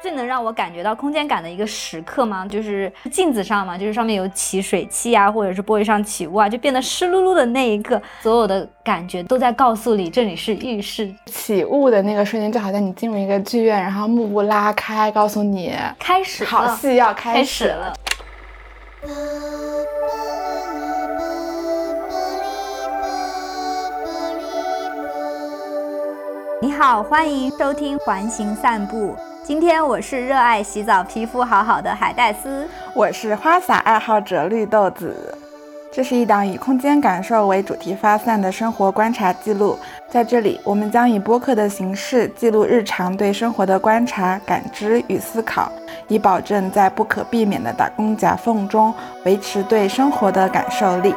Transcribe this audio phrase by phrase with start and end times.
[0.00, 2.46] 最能让我感觉到空间感的一个时刻吗？
[2.46, 11.12] 就是镜子上嘛，就是上面有起水汽啊，或者是玻璃上起雾啊，就变得湿漉漉的那一刻，所有的感觉都在告诉你这里是浴室。
[11.26, 17.94] 起雾的那个瞬间，就好像你进入一个剧院，然后幕布拉开，告诉你开始好戏要开始了。
[26.60, 29.14] 你好，欢迎收听环形散步。
[29.44, 35.38] 今天我是热爱洗澡、皮肤好好的海带丝，我是花洒爱好者绿豆子。
[35.92, 39.78] 这是一档以空间感受为主题发散的生活观察记录，
[40.10, 45.70] 在这里，我们将以播客的形式记录日常对生活的观察、感知与思考，
[46.08, 48.92] 以保证在不可避免的打工夹缝中
[49.24, 51.14] 维持对生活的感受力。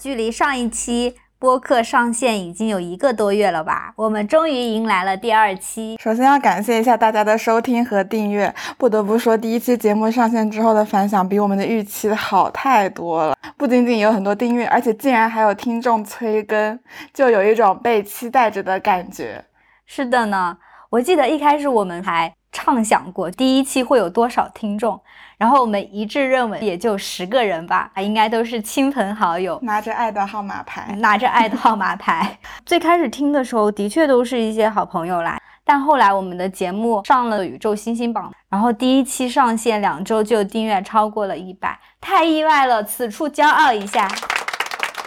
[0.00, 3.92] 距离上一期播客上线已经有一个多月了吧？
[3.96, 5.98] 我们终于迎来了第二期。
[6.00, 8.54] 首先要感谢一下大家的收听和订阅。
[8.78, 13.36] 不得不说，第一期节目上线之后的反响比我们的预期好太多了。
[13.58, 16.80] 不仅仅有很多订阅，而且竟然还有听众催更，
[17.12, 19.44] 就有一种被期待着的感觉。
[19.84, 20.56] 是的呢，
[20.90, 25.00] 我记得一开始我们还畅想过第一期会有多少听众。
[25.38, 32.38] 然后我们一致认为也就十个人吧，应该都是亲朋好友，拿着爱的号码牌，拿着爱的号码牌。
[32.66, 35.40] 最开始听的时候，的确都是一些好朋友啦。
[35.64, 44.06] 但后来我们的节目上了宇宙星星榜，然后第一期上线两周就订阅超过了一百，太意外了，此处骄傲一下。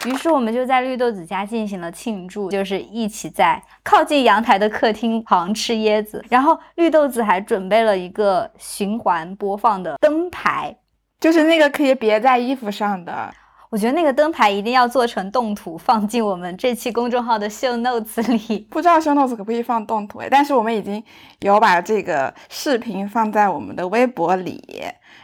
[0.05, 10.75] 于是我们就在绿豆子家进行了庆祝，就是一起在靠近阳台的客厅旁吃椰子，然后绿豆子还准备了一个循环播放的灯牌，
[11.19, 13.33] 就是那个可以别在衣服上的。
[13.69, 18.67] 我觉得那个灯牌一定要做成动图，放进我们这期公众号的 show notes 里。
[18.69, 21.03] 不知道 show notes 可不可以放动图诶，但是我们已经
[21.39, 24.61] 有把这个视频放在我们的微博里，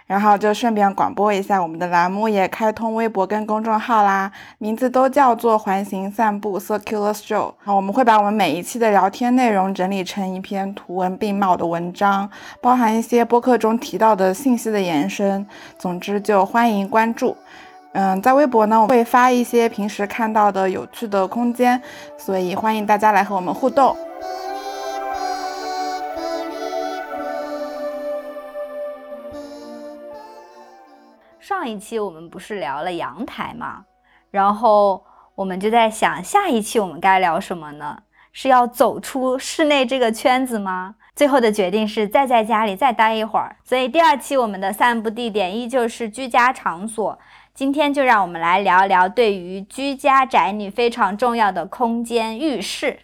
[0.10, 7.54] 然后就顺便广播一下，我们的栏目也开通微博跟公众号啦，名字都叫做环形散步 circular stroll。
[7.64, 12.28] 好，我们会把我们每一期的聊天内容整理成一篇图文并茂的文章，
[12.60, 15.46] 包含一些播客中提到的信息的延伸。
[15.78, 17.38] 总之，就欢迎关注。
[17.92, 21.80] 嗯，在微博呢，我会发一些平时看到的有趣的空间，
[22.18, 23.96] 所以欢迎大家来和我们互动。
[31.50, 33.86] 上一期我们不是聊了阳台吗？
[34.30, 38.04] 然后我们就在想，下一期我们该聊什么呢？
[38.32, 40.94] 是要走出室内这个圈子吗？
[41.16, 43.56] 最后的决定是再在家里再待一会儿。
[43.64, 47.18] 所以第二期我们的散步地点依旧是居家场所。
[47.56, 53.00] 今天就让我们来聊聊对于居家宅女非常重要的空间——浴室。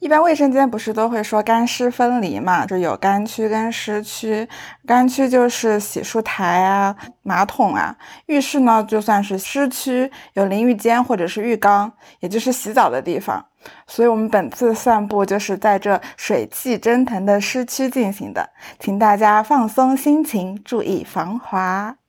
[0.00, 2.64] 一般卫生间不是都会说干湿分离嘛？
[2.64, 4.48] 就有干区跟湿区。
[4.86, 7.94] 干区就是洗漱台啊、马桶啊。
[8.24, 13.44] 浴室呢，就算是湿区，有淋浴间或者是浴缸，也就是洗澡的地方。
[13.86, 21.99] 所以，我们本次散步就是在这水汽蒸腾的湿区进行的，请大家放松心情，注意防滑。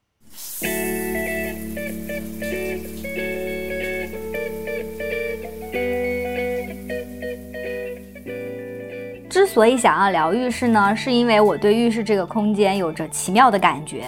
[9.31, 14.06] 之所以想要聊浴室呢，是因为我对浴室这个空间有着奇妙的感觉。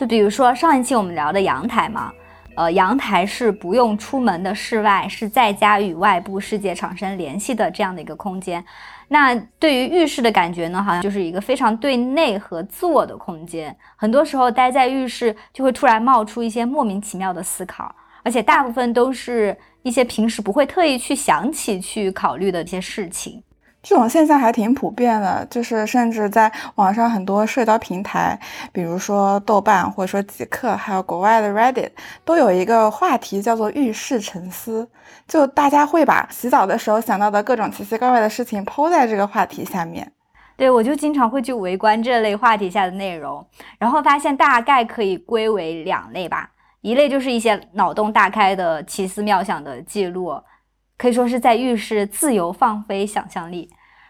[0.00, 2.10] 就比如说上一期我们聊的阳台嘛，
[2.54, 8.64] 呃，阳台是不用出门的室外，是在家与外部世界产生联系的这样的一个空间。
[9.08, 13.76] 那对于浴室的感觉呢，好像就是一个非常对内和自我的空间。
[13.94, 23.42] 很多时候待在浴室，就会突然冒出一些莫名其妙的思考，而且大部分都是一些平时不会特意去想起去考虑的一些事情。
[23.82, 28.38] 这种现象还挺普遍的，就是甚至在网上很多社交平台，
[28.70, 31.90] 比如说豆瓣或者说极客，还有国外的 Reddit，
[32.24, 34.88] 都有一个话题叫做“浴室沉思”，
[35.26, 40.12] 就大家会把洗澡的时候想到的各种奇奇怪怪的事情抛在这个话题下面。
[40.56, 43.44] 对我就经常会去围观这类话题下的内容，
[43.78, 46.48] 然后发现大概可以归为两类吧，
[46.82, 50.40] 一类就是一些脑洞大开的奇思妙想的记录。
[51.02, 53.68] 可以说是在浴室自由放飞想象力，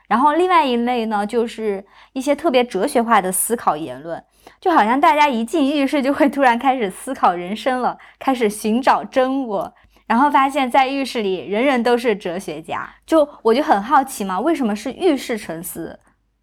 [0.09, 4.23] 然后另外一类呢，就是一些特别哲学化的思考言论，
[4.61, 9.75] 就好像大家一进浴室就会突然开始思考人生了，开始寻找真我，
[10.07, 12.87] 然后发现，在浴室里人人都是哲学家。
[13.07, 15.99] 就我就很好奇嘛，为什么是浴室沉思？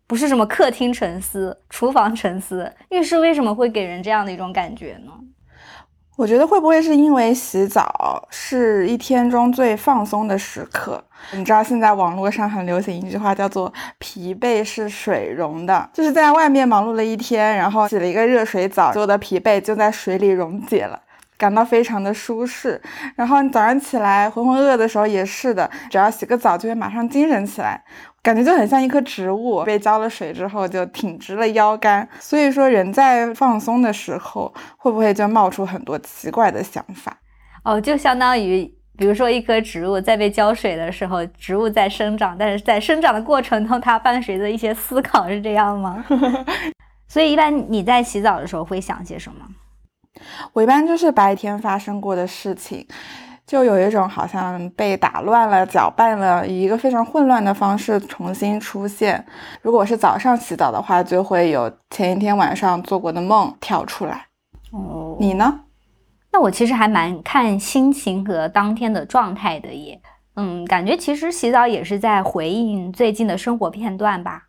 [0.07, 2.73] 不是什么客厅沉思、厨房沉思。
[2.89, 5.11] 浴室为什么会给人这样的一种感觉呢？
[6.19, 11.01] 我觉得会不会是因为洗澡是一天中最放松的时刻？
[11.31, 20.99] 你知道现在网络上很流行一句话，叫做“疲惫是水溶的”，就是在外面忙碌了一天，然后洗了一个热水澡，所有的疲惫就在水里溶解了，
[21.39, 22.79] 感到非常的舒适。
[23.15, 27.83] 然后你早上起来浑浑噩噩的时候也是的，只要洗个澡就会马上精神起来。
[28.21, 32.07] 感觉就很像一棵植物，被浇了水之后就挺直了腰杆。
[32.19, 37.17] 所以说，人在放松的时候，会不会就冒出很多奇怪的想法？
[37.63, 46.03] 哦，就相当于，比如说一棵植物在被浇水的时候，植物在生长，但是在生长的过程中，它伴随着一些思考，是这样吗？
[47.07, 49.45] 所以，一般你在洗澡的时候会想些什么？
[50.53, 52.85] 我一般就是白天发生过的事情。
[53.45, 59.25] 就有一种好像被打乱了、搅拌了，以一个非常混乱的方式重新出现。
[59.63, 64.27] 如果是早上洗澡的话，就会有前一天晚上做过的梦跳出来。
[64.71, 65.61] 哦，你呢？
[66.31, 69.99] 那我其实还蛮看心情和当天的状态的耶。
[70.35, 74.43] 嗯，感觉其实洗澡也是在回应最近的生活片段吧。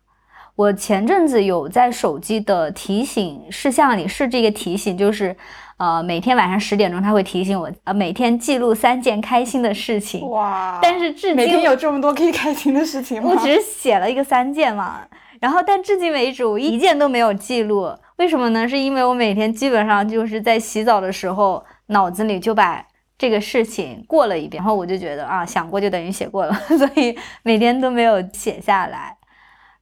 [0.55, 5.35] 我前阵子有在手机的提醒事项里设置一个提醒，就是。
[5.77, 10.29] 呃，每天晚上十点钟，他会提醒我，呃，每天记录三件开心的事情。
[10.29, 10.77] 哇！
[10.79, 13.31] 但是至今每天有这么多可以开心的事情吗？
[13.31, 15.01] 我只是写了一个三件嘛，
[15.39, 17.91] 然后但至今为止我一件都没有记录。
[18.17, 18.69] 为什么呢？
[18.69, 22.85] 是因为我每天基本上就是在洗澡的时候，脑子里就把
[23.17, 29.17] 这个事情过了一遍，然后我就觉得啊，想过就等于写过了， 所以每天都没有写下来。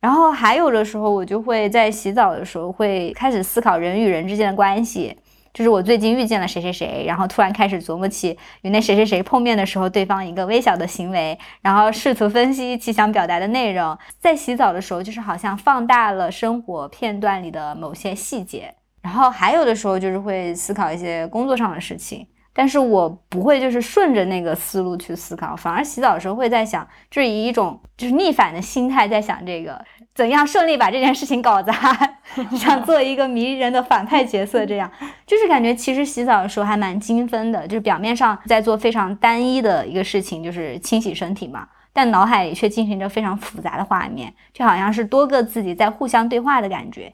[0.02, 5.18] 然后还有的时候，我就会在洗澡的时候会开始思考人与人之间的关系。
[5.52, 13.98] 就是我最近遇见了谁谁谁，然后突然开始琢磨起与那谁谁谁碰面的时候，对方一个微小的行为，然后试图分析其想表达的内容。
[14.20, 18.74] 在洗澡的时候，就是好像放大了生活片段里的某些细节。
[19.02, 29.84] 然后还有的时候就是会思考一些工作上的事情，但是我不会就是顺着那个思路去思考，反而洗澡的时候会在想，就是以一种就是逆反的心态在想这个。
[30.16, 31.74] 怎样顺利把这件事情搞砸？
[32.58, 34.92] 想做一个迷人的反派角色，这样
[35.26, 47.14] 就是感觉其实洗澡的时候还蛮精分的，就是表面上在做非常单一的一个事情，就是清洗身体嘛，但脑海里却进行着非常复杂的画面，就好像是多个自己在互相对话的感觉。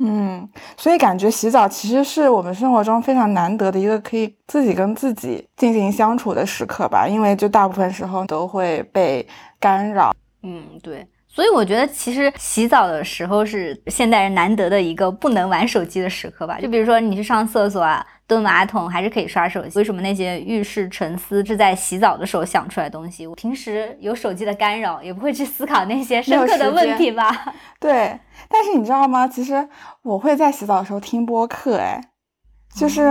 [0.00, 9.26] 嗯，所以感觉洗澡其实是我们生活中非常难得的一个可以自己跟自己进行相处的时刻吧，因为就大部分时候都会被
[9.60, 10.12] 干扰。
[10.42, 11.06] 嗯，对。
[11.34, 16.60] 所以我觉得，其实洗澡的时候是现代人难得的一个不能玩手机的时刻吧。
[16.60, 19.76] 就比如说你去上厕所啊、蹲马桶，还是可以刷手机。
[19.76, 23.26] 为什么那些浴室沉思是在洗澡的时候想出来的东西？
[23.26, 27.52] 我平时有手机的干扰，也不会去思考那些深刻的问题吧？
[27.80, 28.16] 对。
[28.48, 29.26] 但是你知道吗？
[29.26, 29.68] 其实
[30.02, 32.00] 我会在洗澡的时候听播客，哎，
[32.76, 33.02] 就是。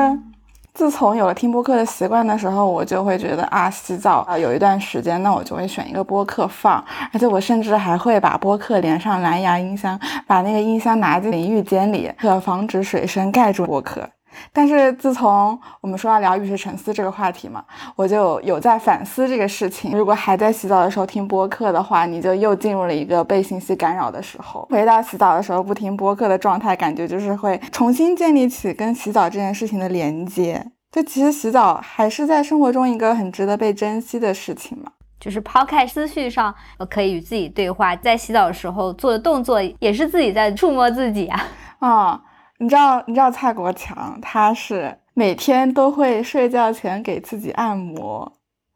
[0.74, 14.10] 自从有了听播客的习惯的时候，我就会觉得啊，洗澡啊有一段时间，那我就会选一个播客放，而且我甚至还会把播客连上蓝牙音箱，把那个音箱拿进淋浴间里，可防止水声盖住播客。
[14.52, 17.64] 但是自从我们说要聊浴室沉思这个话题嘛，
[17.96, 19.98] 我就有在反思这个事情。
[19.98, 24.68] 如果还在洗澡的时候听播客的话，你就又进入了一个被信息干扰的时候。
[24.70, 30.72] 回到洗澡的时候不听播客的状态，感觉就是会重新建立起跟洗澡这件事情的连接。
[30.92, 34.92] 就其实洗澡还是在生活中一个很值得被珍惜的事情嘛。
[35.20, 36.54] 就是抛开思绪上，
[36.90, 41.48] 可以与自己对话，在洗澡的时候做的动作也是自己在触摸自己啊。
[41.80, 42.22] 啊。
[42.60, 48.32] 你知道，你知道蔡国强，他是每天都会睡觉前给自己按摩。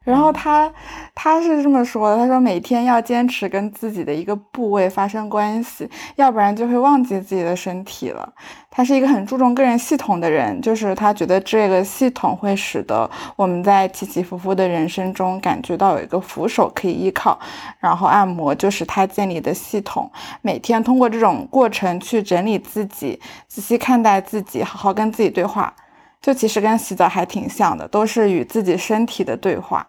[0.08, 0.72] 然后他
[1.14, 5.86] 他是这么说的，他说每天要坚持跟自己的一个部位发生关系，
[6.16, 8.32] 要不然就会忘记自己的身体了。
[8.70, 17.38] 他是一个很注重个人系统的人，就是他觉得这个系统会使得我们在起起伏伏的人生中感觉到有一个扶手可以依靠。
[17.78, 20.10] 然后按摩就是他建立的系统，
[20.40, 25.74] 每天通过这种过程去整理自己，仔细看待自己，好好跟自己对话。
[26.20, 29.86] 就其实跟洗澡还挺像的，都是与自己身体的对话。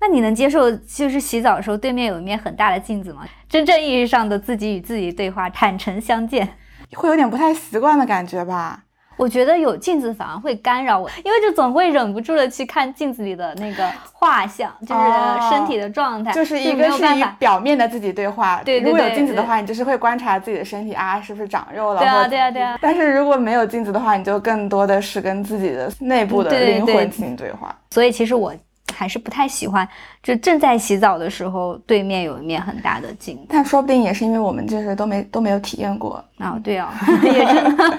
[0.00, 3.22] 那你能接受，就是洗澡的时候对面有一面很大的镜子吗？
[3.48, 6.48] 真正意义上的自己与自己对话，坦诚相见，
[6.94, 8.84] 会有点不太习惯的感觉吧？
[9.18, 18.62] 我觉得有镜子反而会干扰我，因为就总会忍不住的去看镜子里的那个画像，就是身体的状态，就是一个是以表面的自己对话。
[18.64, 22.00] 对，如果有镜子的话，你就是会观察自己的身体啊，是不是长肉了？
[22.00, 22.78] 对啊，对啊，对啊。
[22.80, 27.76] 但是如果没有镜子的话，你就更多的是跟自己的内部的灵魂进行对话。
[27.90, 28.54] 所以其实我。
[29.00, 29.88] 还是不太喜欢，
[30.22, 33.38] 就正在洗澡的时候，对面有一面很大的镜。
[33.48, 36.22] 但说不定也是因为我们就是都没都没有体验过。
[36.38, 36.86] 哦，对哦，
[37.24, 37.84] 也真的。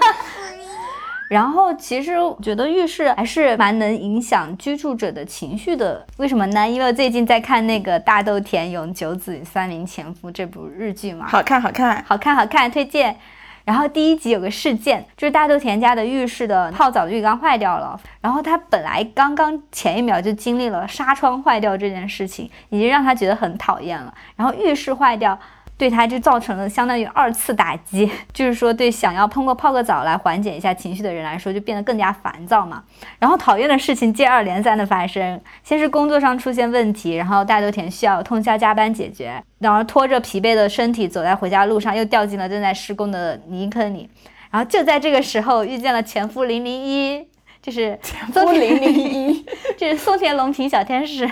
[1.28, 6.06] 然后其实我觉得浴室还是蛮能影响居住者的情绪的。
[6.18, 6.68] 为什么呢？
[6.68, 13.16] 因为我最近在看那个大豆田永久子三名前夫这部日剧嘛，好看，好看，好看，好看，推荐。
[13.64, 18.00] 然后第一集有个事件，就是大豆田家的浴室的泡澡浴缸坏掉了。
[18.20, 24.12] 然后他本来刚刚前一秒就经历了纱窗坏掉这件事情，已经让他觉得很讨厌了。
[24.36, 25.38] 然后浴室坏掉。
[25.82, 32.84] 对他就造成了相当于二次打击， 就是说对想要通过泡个澡来缓解一下情绪的人来说，就变得更加烦躁嘛。
[33.18, 44.08] 然后讨厌的事情接二连三的发生，先是工作上出现问题，然后大豆田需要通宵加班解决，然后拖着疲惫的身体走在回家路上，又掉进了正在施工的泥坑里。
[44.52, 47.26] 然后就在这个时候遇见了前夫零零一，
[47.60, 49.44] 就是前夫零零一，
[49.76, 51.28] 就是松田龙平小天使。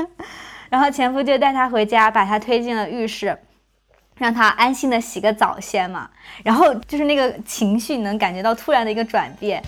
[0.68, 3.38] 然后前夫就带他回家，把他推进了浴室。
[4.18, 6.08] 让他安心的洗个澡先嘛，
[6.42, 9.62] 然后就是那个情绪能感觉到突然的一个转变。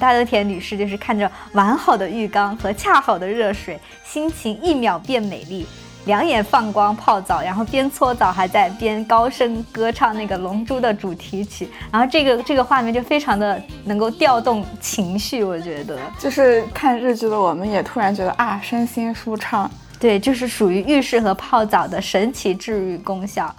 [0.00, 5.66] 大豆田女士就是看着完好的浴缸和恰好的热水，心情一秒变美丽，
[6.06, 19.68] 两眼放光泡澡，然后边搓澡还在边高声歌唱那个《龙珠》的主题曲，然后这个这个画面就非常的能够调动情绪，我觉得就是看日剧的我们也突然觉得啊，身心舒畅。
[19.98, 23.54] 对，就是属于浴室和泡澡的神奇治愈功效。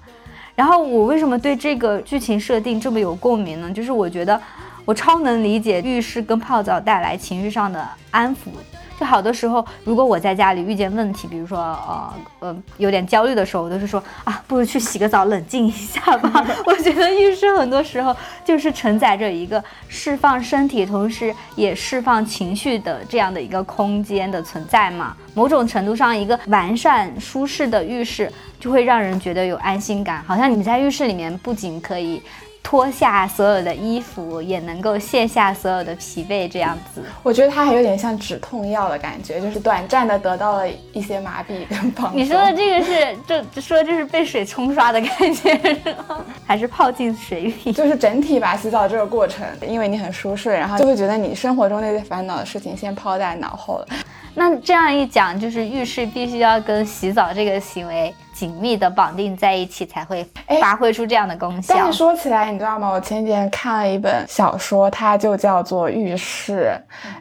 [0.55, 3.71] 然后我为什么对这个剧情设定这么有共鸣呢？
[3.71, 4.39] 就是我觉得
[4.85, 8.49] 我超能理解浴室跟泡澡带来情绪上的安抚。
[8.99, 16.45] 就好多时候，如果我在家里遇见问题，比如说呃呃有点焦虑的时候，我都是说啊，不如去洗个澡，冷静一下吧。
[16.67, 18.13] 我觉得浴室很多时候
[18.43, 25.15] 就是承载着一个释放身体，同时也释放情绪的这样的一个空间的存在嘛。
[25.33, 28.29] 某种程度上，一个完善舒适的浴室
[28.59, 32.21] 就会让人觉得有安心感，好像你在浴室里面不仅可以。
[32.61, 37.01] 脱下所有的衣服，也能够卸下所有的疲惫，这样子。
[37.23, 42.17] 我觉得它还有点像止痛药的感觉，就是短暂的得到了一些麻痹跟放松。
[42.17, 43.17] 你说的这个是，
[43.53, 45.75] 就说就是被水冲刷的感觉，
[46.45, 47.71] 还是泡进水里？
[47.73, 53.87] 就是整体吧，洗澡这个过程，因为你很舒适，然后就会觉得你生活中那些烦恼的事情先抛在脑后了。
[54.39, 60.25] 那这样一讲，就是浴室必须要跟洗澡这个行为紧密的绑定在一起，才会
[60.61, 61.75] 发挥出这样的功效。
[61.75, 62.89] 但是说起来，你知道吗？
[62.89, 66.71] 我前几天看了一本小说，它就叫做《浴室》，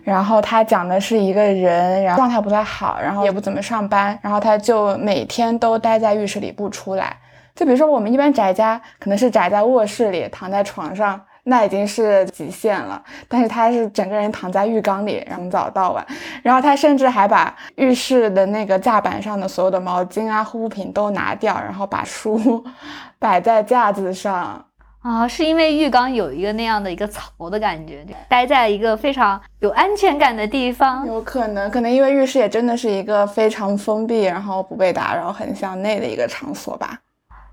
[0.04, 7.16] 然后它讲的是一个人，然后状态不太好，然后也不怎么上班，然后他就每天都待在浴室里不出来。
[7.52, 11.20] 就比如说我们一般宅家，可能是宅在卧室里，躺在床上。
[11.48, 16.06] 那已经是极限了，但是他是整个人躺在浴缸里，从早到晚，
[16.42, 22.62] 然后他甚至还把浴室的那个架板上的所有的毛巾啊、护肤品都拿掉，然后把书
[23.18, 24.62] 摆在架子上
[25.00, 36.98] 啊，是因为浴缸有一个那样的一个槽的感觉，待在一个非常有安全感的地方，有可能，可能因为浴室也真的是一个非常封闭，然后不被打扰、很向内的一个场所吧。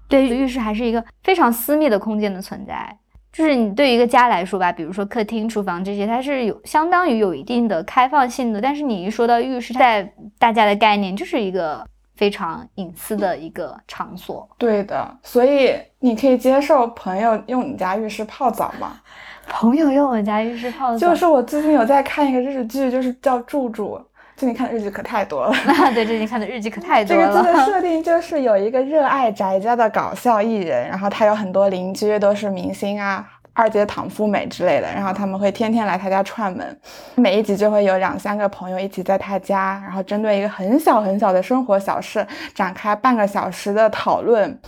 [0.09, 2.97] 对，浴室还是一个非常私密的空间的存在。
[3.35, 8.61] 就是你对于一个家来说吧，比如说客厅、厨房这些，它是有相当于有一定的开放性的。
[8.61, 14.47] 但是你一说到浴室，在大家的概念就是一个非常隐私的一个场所。
[14.57, 19.01] 对的，所以你可以接受朋友用你家浴室泡澡吗？
[19.47, 23.97] 朋友用我家浴室泡澡，就是我最近有在看一个日剧，就是叫《住住》。
[24.37, 25.53] 最近看的日剧可太多了，
[25.95, 27.27] 对，最近看的日剧可太多了。
[27.27, 36.77] 这个剧的设定就是有一个热爱宅家的搞笑艺人，然后他有很多邻居都是明星啊，二阶堂富美之类的，然后他们会天天来他家串门，
[37.15, 44.59] 每一集就会有两三个朋友一起在他家，然后针对一个很小很小的生活小事展开半个小时的讨论。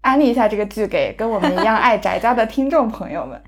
[0.00, 3.38] 安利一下这个剧给跟我们一样爱宅家的听众朋友们。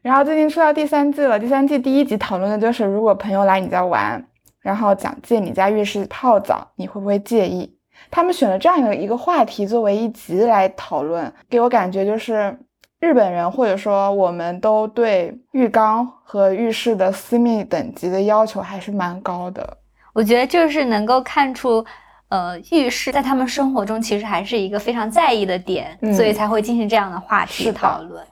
[0.00, 4.24] 然后最近出到第三季了，第三季第一集讨论的就是如果朋友来你家玩。
[4.62, 7.76] 然后讲借你家浴室泡澡，你会不会介意？
[8.10, 12.56] 他们选了这样的一个话题作为一集来讨论，给我感觉就是
[13.00, 19.76] 日本人或者说我们都对浴缸和浴室的私密等级的要求还是蛮高的。
[20.12, 21.84] 我觉得就是能够看出，
[22.28, 28.24] 呃，浴室在他们生活中其实还是一个非常在意的点，所以才会进行这样的话题讨论。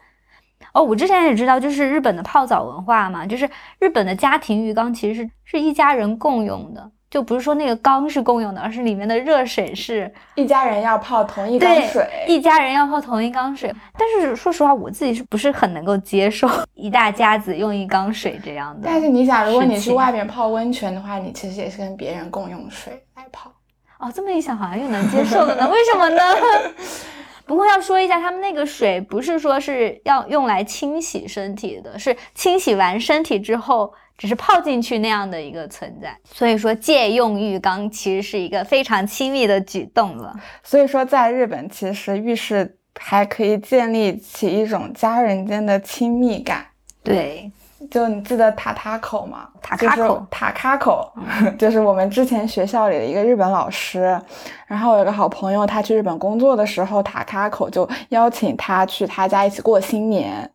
[0.72, 3.48] 哦，我之前也知道，就是日本的泡澡文化嘛，就是
[3.78, 13.74] 日本的家庭浴缸其实是是一家人共用的，就不是说那个缸是共用的，而是里面的热水是一家人要泡同一缸水，一家人要泡同一缸水。
[13.98, 18.82] 但是说实话，我自己是不是很能够接受一大家子用一缸水这样的？
[18.84, 23.52] 但是你想，如果你去外面泡温泉的话，你其实也是跟别人共用水来泡。
[23.98, 25.68] 哦，这么一想，好像又能接受了呢？
[25.68, 26.22] 为什么呢？
[27.50, 33.92] 不过要说一下，他们那个水不是说是要用来清洗身体的，是清洗完身体之后。
[34.16, 40.38] 只是泡进去那样的一个存在，所以说借用浴缸其实是一个非常亲密的举动了。
[40.62, 46.66] 所以说，在日本，其实浴室还可以建立起一种家人间的亲密感。
[47.02, 47.50] 对，
[47.88, 49.48] 就你记得塔塔口吗？
[49.62, 51.10] 塔卡口，塔卡口，
[51.58, 54.20] 就是我们之前学校里的一个日本老师。
[54.66, 60.50] 然后我有个好朋友，他去日本工作的时候，塔卡口就邀请他去他家一起过新年。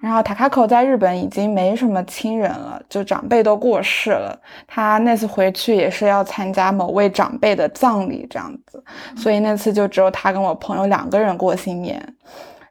[0.00, 4.36] 然后塔卡口在日本已经没什么亲人了，就长辈都过世了。
[4.66, 8.82] 他那次回去也是要参加某位长辈的葬礼，这样子，
[9.16, 12.02] 所以那次就只有他跟我朋友两个人过新年。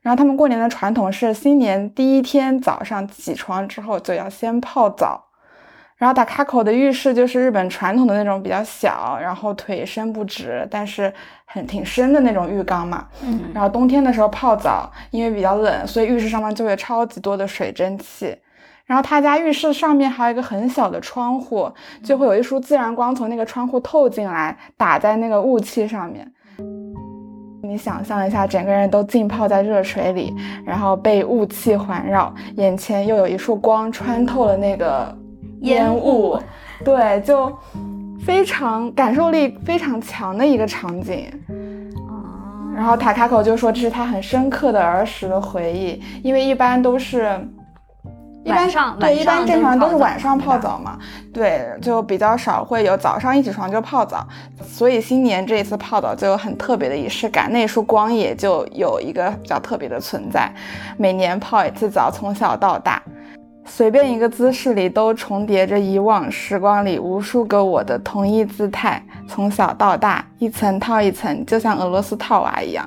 [0.01, 5.25] 然后他们过年的传统是新年第一天早上起床之后就要先泡澡。
[5.97, 11.13] 然后打卡口的浴室就是日本传统的那种比较小，然后腿伸不直，但是
[11.45, 13.05] 很挺深的那种浴缸嘛。
[13.23, 13.51] 嗯。
[13.53, 18.35] 然后冬天的时候泡澡，因为比较冷，所以浴室上面就会超级多的水蒸气。
[18.87, 21.71] 然后他家浴室上面还有一个很小的窗户，
[22.03, 26.33] 就会有一束自然光从那个窗户透进来，打在那个雾气上面。
[27.71, 30.35] 你想象一下，整个人都浸泡在热水里，
[30.65, 35.17] 然后被雾气环绕，眼前又有一束光穿透了那个。
[35.61, 36.39] 烟雾，
[36.83, 37.55] 对，就
[38.25, 41.31] 非常感受力非常强的一个场景。
[42.75, 47.39] 然后塔卡口就说这是他很深刻的儿时的回忆，因为一般都是，
[48.43, 50.97] 一般上对，一般正常都是晚上泡澡嘛，
[51.31, 54.27] 对，就比较少会有早上一起床就泡澡，
[54.65, 60.51] 所以新年这一次泡澡就有很特别的仪式感，那束光也就有一个比较特别的存在，
[60.97, 63.01] 每年泡一次澡，从小到大。
[63.63, 72.85] 随便一个姿势里都重叠着以往时光里无数个我的同一姿态，从小到大一层套一层，就像俄罗斯套娃一样。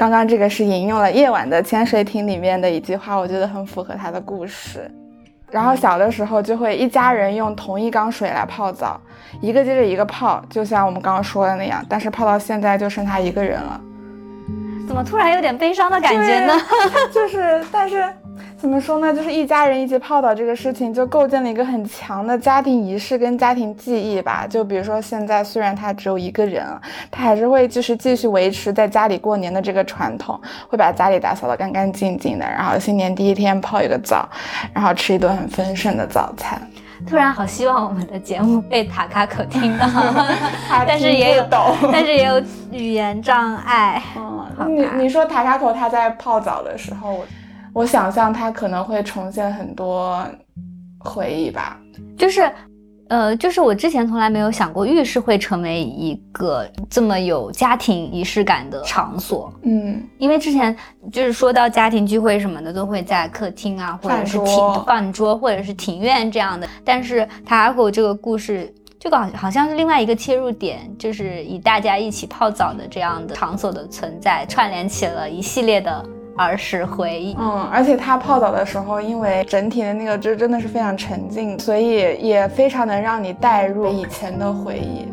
[0.00, 4.90] 刚刚这个是引用了《夜晚的潜水艇》里面的一句话，我觉得很符合他的故事。
[5.50, 8.98] 然后小的时候就会一家人用同一缸水来泡澡，
[9.42, 11.84] 一个接着一个泡，就像我们刚刚说的那样。
[11.86, 13.78] 但是泡到现在就剩他一个人了，
[14.88, 16.54] 怎么突然有点悲伤的感觉呢？
[17.12, 18.02] 就是，但是。
[18.56, 19.14] 怎么说呢？
[19.14, 24.46] 就是一家人一起泡澡这个事情，就构建了一个很强的家庭仪式跟家庭记忆吧。
[24.48, 26.66] 就比如说现在，虽然他只有一个人，
[27.10, 34.28] 他还是会就是继续维持在家里过年的这个传统，会把家里打扫得干干净净的，然后新年第一天泡一个澡，
[34.74, 36.60] 然后吃一顿很丰盛的早餐。
[37.08, 39.86] 突然好希望我们的节目被塔卡可听到，
[40.86, 41.46] 但是也有，
[41.90, 44.02] 但是也有语言障碍。
[44.58, 47.10] 嗯，你你说塔卡口他在泡澡的时候。
[47.10, 47.24] 我
[47.86, 50.24] 想象它可能会重现很多
[50.98, 51.78] 回忆吧，
[52.18, 52.50] 就是，
[53.08, 60.76] 呃，就是我之前从来没有想过浴室会成为一个这么有家庭仪式感的场所，嗯，因为之前
[61.10, 76.04] 就是说到家庭聚会什么的都会在客厅啊，或者是庭饭桌或者是庭院这样的，但是塔口这个故事就好好像是另外一个切入点，就是以大家一起泡澡的这样的场所的存在串联起了一系列的。
[76.36, 85.06] 儿时回忆，嗯，而且他泡澡的时候，因为整体的那个就真的是非常沉静，所以也非常能让你带入以前的回忆。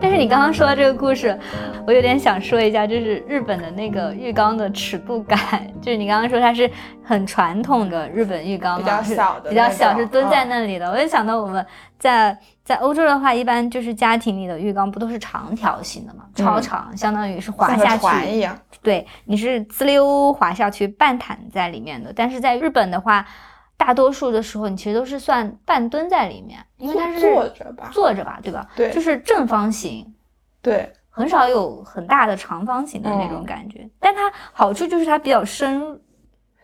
[0.00, 1.38] 但是你刚刚说的这个故事，
[1.86, 5.38] 我有点想说一下，就是日本的那个浴缸的尺度感，
[5.80, 6.70] 就是你刚刚说它是
[7.02, 10.90] 很传统的日本浴缸，比较小的，比较小，是蹲在那里的。
[10.90, 11.64] 我就想到我们
[11.98, 18.58] 在在欧洲的话，一般就是家庭里的浴缸不都是长条形的嘛，超长，相当于是滑下去一样。
[18.82, 22.12] 对，你是滋溜滑下去，半躺在里面的。
[22.12, 23.26] 但是在日本的话。
[23.76, 28.70] 大多数的时候，你其实都是算半蹲在里面，因为它是坐着吧，坐着吧，对吧？
[28.76, 30.14] 对，就是正方形，
[30.62, 33.86] 对，很少有很大的长方形的那种感觉。
[33.98, 36.00] 但它好处就是它比较深，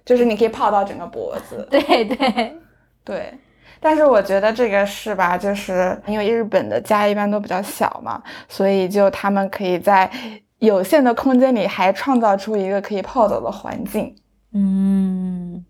[0.04, 1.66] 就是你可以泡到整个脖子。
[1.68, 2.56] 对对
[3.04, 3.38] 对，
[3.80, 10.10] 但是我觉得这个是吧，就是因为日本的家一般都比较小嘛，所以就他们可以在
[10.58, 14.14] 有限的空间里还创造出一个可以泡澡的环境。
[14.52, 15.64] 嗯。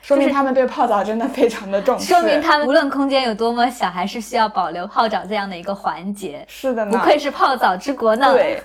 [0.00, 2.06] 说明他们对泡澡真的非常的重视。
[2.06, 6.42] 说明他们无论空间有多么小，还是需要保留泡澡这样的一个环节。
[6.48, 8.32] 是的呢，不愧是泡澡之国呢。
[8.32, 8.62] 对，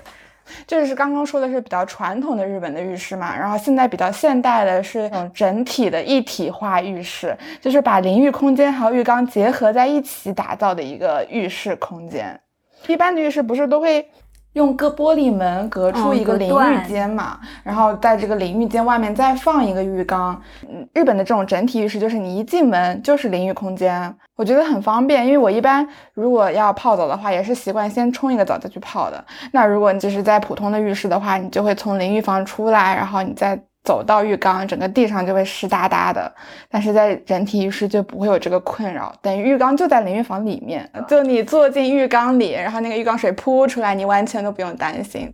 [0.66, 12.38] 就是刚刚说的是比较传统的日本的浴室嘛，然后现在比较现代的是那种整体的一体化浴室，就是把淋浴空间还有浴缸结合在一起打造的一个浴室空间。
[12.86, 14.06] 一般的浴室不是都会。
[14.54, 20.40] 用个玻璃门隔出一个淋浴间嘛，然后在这个淋浴间外面再放一个浴缸。
[20.68, 25.26] 嗯，日本的这种整体浴室就是你一进门就是淋浴空间，我觉得很方便。
[25.26, 29.24] 因为我一般如果要泡澡的话，也是习惯先冲一个澡再去泡的。
[29.52, 33.60] 那如果你就是在普通的浴室的话，你就会从淋浴房出来，然后你再。
[33.84, 36.32] 走到浴缸，整个地上就会湿哒哒的，
[36.70, 39.14] 但是在人体浴室就不会有这个困扰。
[39.20, 45.32] 等于浴缸就在淋浴房里面，就你坐进浴缸里，然后那个浴缸水扑出来，你完全都不用担心。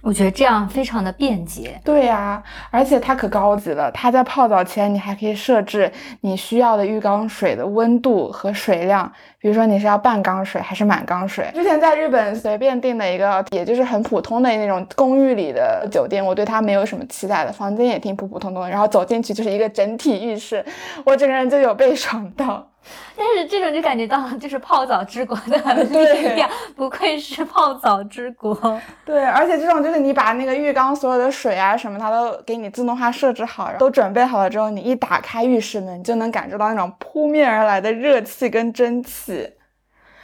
[0.00, 1.76] 我觉得这样非常的便捷。
[1.84, 3.90] 对呀，而且它可高级了。
[3.90, 11.46] 它在泡澡前，你还可以设置你需要的浴缸水的温度和水量，比如说你是要半缸水还是满缸水。
[11.54, 18.68] 之前在日本随便订的一个，也就是很普通的那种公寓里的酒店，我对它没有什么期待的，房间也挺普普通通的。
[18.68, 20.64] 然后走进去就是一个整体浴室，
[21.04, 22.66] 我整个人就有被爽到。
[23.18, 28.80] 但是这种就感觉到就是泡澡之国的力量，不愧是泡澡之国。
[29.04, 39.37] 对，而且这种就是你把那个浴缸所有的水啊什么，它都给你自动化设置好，都准备好了之后，你一打开浴室门，就能感受到那种扑面而来的热气跟蒸汽。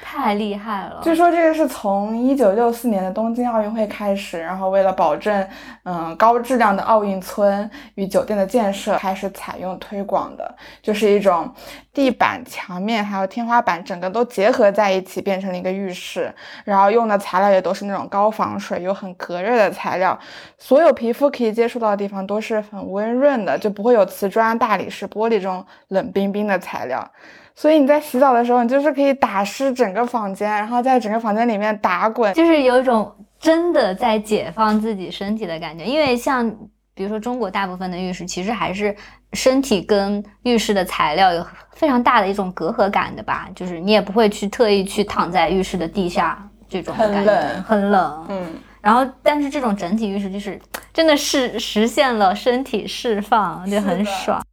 [0.06, 1.00] 太厉害了！
[1.02, 5.48] 据说这个是从一九六四年的东京奥运会开始，然后为了保证
[5.84, 11.50] 嗯高质量的奥运村与酒店的建设，开始采用推广的，就是一种
[11.92, 16.32] 地板、墙面还有天花板整个都结合在一起，变成了一个浴室。
[16.64, 20.16] 然后用的材料也都是那种高防水又很隔热的材料，
[20.58, 27.10] 所有皮肤可以接触到的地方都是很温润的，就不会有瓷砖、大理石、玻璃这种冷冰冰的材料。
[27.56, 35.84] 所以你在洗澡的时候，你就是可以打湿整个房间，然后在整个房间里面打滚，就是有一种真的在解放自己身体的感觉。
[35.84, 36.50] 因为像
[36.94, 38.94] 比如说中国大部分的浴室，其实还是
[39.34, 46.36] 身体跟浴室的材料有非常大的一种隔阂感的吧，就是你也不会去特意去躺在浴室的地下
[46.68, 48.46] 这种很冷很冷，嗯。
[48.80, 50.60] 然后但是这种整体浴室就是
[50.92, 54.44] 真的是实现了身体释放，就很爽。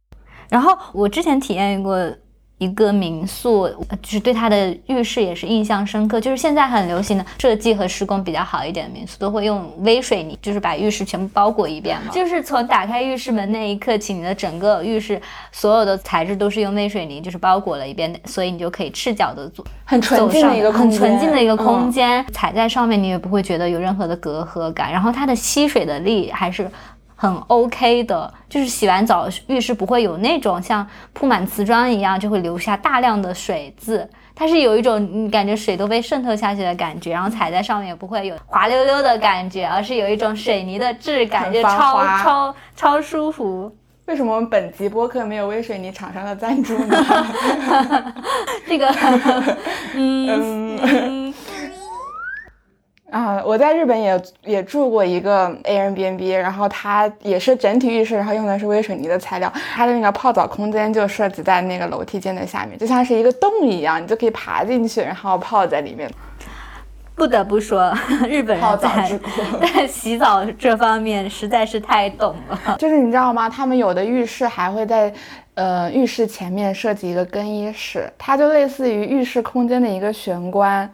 [0.48, 1.98] 然后我之前体验过。
[2.62, 3.68] 一个民宿，
[4.00, 6.20] 就是对它的浴室也是印象深刻。
[6.20, 12.12] 就是现在很流行的设计和施工比较好一点的民宿，都会用微水泥，就是把浴室全部包裹一遍嘛。
[12.12, 15.20] 就是从打开浴室门那一刻起，你的整个浴室
[15.50, 24.92] 所有的材质都是用微水泥，就是包裹了一遍，所以你就可以赤脚的走，很纯净的一个很纯净的一个空间，踩在上面你也不会觉得有任何的隔阂感。
[24.92, 26.70] 然后它的吸水的力还是。
[27.22, 43.70] 很 OK 的，就是洗完澡浴室不会有那种像铺满瓷砖一样就会留下大量的水渍，它是有一种你感觉水都被渗透下去的感觉，然后踩在上面也不会有滑溜溜的感觉，而是有一种水泥的质感，就超超超舒服。
[44.06, 47.06] 为什么我们本集播客没有微水泥厂商的赞助呢？
[48.66, 48.92] 这个，
[49.94, 51.32] 嗯。
[53.12, 66.10] 啊，我在日本也也住过一个 Airbnb，然后它也是整体浴室，然后用的是微水泥的材料，它的那个泡澡空间就设计在那个楼梯间的下面，就像是一个洞一样，你就可以爬进去，然后泡在里面。
[67.14, 67.94] 不得不说，
[68.26, 69.20] 日本人在
[69.60, 72.76] 在洗澡这方面实在是太懂了。
[72.78, 73.46] 就是你知道吗？
[73.46, 75.12] 他们有的浴室还会在
[75.52, 80.90] 呃浴室前面设计一个更衣室，它就类似于浴室空间的一个玄关，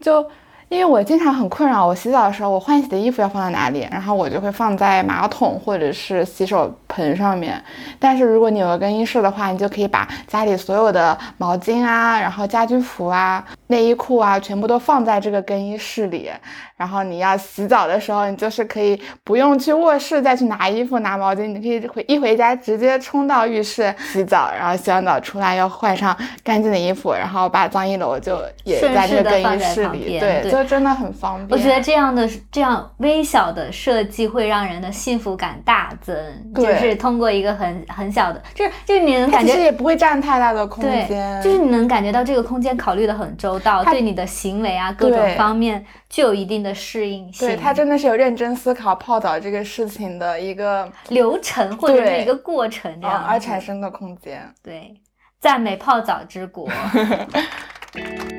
[0.00, 0.24] 就。
[0.68, 3.88] 因为我经常很困扰，我洗澡的时候，我换洗的衣服要放在哪里？
[3.90, 7.62] 然后我就会放在马桶或者是洗手盆上面。
[7.98, 13.44] 但是如果你有个更衣室的话，你就可以把家里所有的毛巾啊，然后家居服啊。
[13.70, 16.30] 内衣裤啊，全部都放在这个更衣室里。
[16.74, 24.50] 然后你要洗澡的时候，你就是可以不用去卧室再去拿衣服、拿毛巾，你可以回一回家直接冲到浴室洗澡。
[24.58, 30.18] 然后洗完澡出来要换上干净的衣服，然后把脏衣篓就也在这个更衣室里。
[30.18, 31.50] 对，就真的很方便。
[31.50, 36.16] 我觉得这样的这样微小的设计会让人的幸福感大增。
[36.54, 41.42] 就是通过一个很很小的，就是就是你能感觉其实也不会占太大的空间。
[41.42, 43.58] 就是你能感觉到这个空间考虑的很周。
[43.58, 54.48] 到对你的行为啊各种方面具有一定的适应性，对他真的是有认真思考泡澡这个事情的一个流程或者是一个过程这样而产生的空间。
[54.62, 54.94] 对，
[55.40, 56.68] 赞美泡澡之国。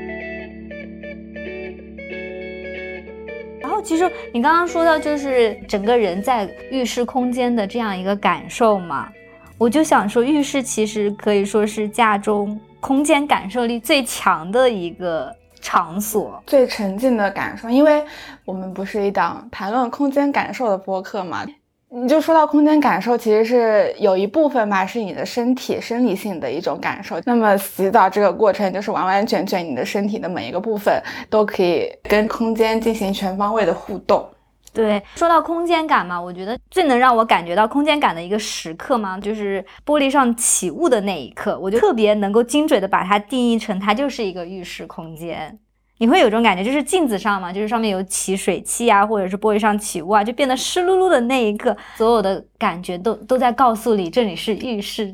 [3.81, 9.09] 其实你刚刚说到就是整个人在浴室空间的这样一个感受嘛，
[9.57, 12.59] 我就想说浴室其实可以说是家中。
[12.81, 17.69] 空间感受力最强的一个场所，最沉浸的感受。
[17.69, 18.01] 因为
[18.45, 21.45] 我们不是一档谈论空间感受的播客嘛，
[21.91, 27.19] 你就说到空间感受，其实是有一部分吧，是你的身体生理性的一种感受。
[27.25, 34.23] 那么洗澡这个过程，就是完完全全你的身体的每一个部分都可以跟空间进行全方位的互动。
[34.71, 45.57] 对，说到空间感嘛，我觉得最能让我感觉到空间感的一个时刻嘛，就是玻璃上起雾的那一刻，我就特别能够精准的把它定义成它就是一个浴室空间。
[45.99, 55.13] 你会有种感觉，就是镜子上嘛，就是上面有起水汽啊，或者是玻璃上起雾啊，就变得湿漉漉的那一刻，所有的感觉都都在告诉你这里是浴室，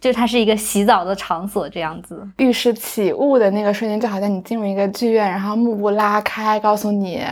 [0.00, 2.28] 就它是一个洗澡的场所这样子。
[2.38, 7.24] 浴室起雾的那个瞬间，就好像你进入一个剧院，然后幕布拉开，告诉你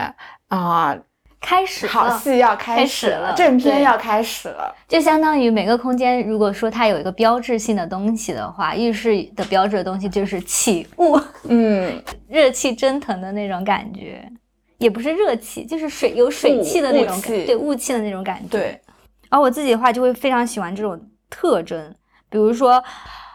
[0.47, 0.97] 啊。
[1.41, 14.29] 开始好戏要开始了，正片要开始了，就相当于每个空间，如果说它有一个标志性的东西的话，浴室的标志的东西就是起雾，嗯， 热气蒸腾的那种感觉，
[14.77, 18.49] 也不是热气，就是水有水汽的那种感，对雾气的那种感觉。
[18.49, 18.81] 对，
[19.29, 20.99] 而我自己的话就会非常喜欢这种
[21.29, 21.95] 特征，
[22.29, 22.83] 比如说，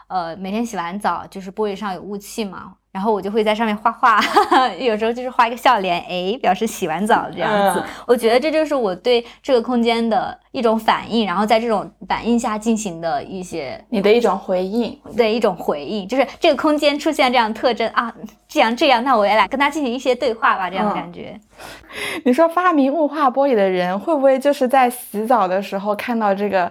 [0.09, 2.75] 呃，每天洗完澡就是玻璃上有雾气嘛。
[2.94, 4.20] 然后我就会在上面画画，
[4.78, 7.83] 有时候就是画一个笑脸，哎，表示洗完澡这样子。
[8.07, 18.14] 我觉得这就是我对这个空间的一种反应，然后在这种反应下进行的一些你的一种回应，对一种回应，就是这个空间出现这样特征啊，
[18.46, 21.37] 既然这样，那我也来跟他进行一些对话吧，这样的感觉。
[22.24, 26.70] 你说发明雾化玻璃的人会不会就是在洗澡的时候看到这个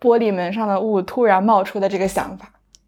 [0.00, 2.46] 玻璃门上的雾突然冒出的这个想法？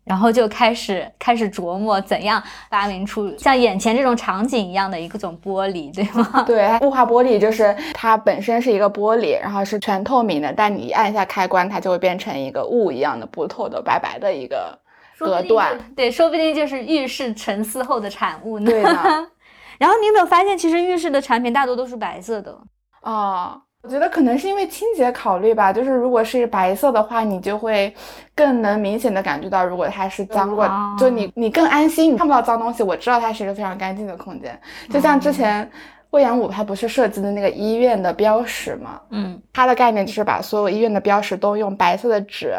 [0.08, 6.42] 然后就开始开始琢磨怎样发明出像眼前这种场景一样的一个种玻璃，对吗？
[6.48, 14.78] 对，雾化玻璃就是它本身是一个玻璃，然后是全透明的，但你一按一下开关，它就会变成一个雾一样的不透的白白的一个
[15.18, 15.78] 隔断。
[15.94, 18.70] 对，说不定就是浴室沉思后的产物呢。
[18.70, 18.90] 对的。
[19.78, 22.58] 然后你有没有发现，其实浴室的产品大多都是白色的
[23.02, 23.56] 啊？
[23.84, 27.94] 我觉得可能是因为清洁考虑吧，就是如果是白色的话，你就会
[28.34, 34.60] 更能明显的感觉到，如果它是脏，过，就你你更安心，你看不到脏东西，我知道它是一个非常干净的空间。
[34.90, 35.70] 就像之前
[36.10, 42.52] 魏阳武他不是设计的那个医院的标识嘛，嗯，他的概念就是把所有医院的标识都用白色的纸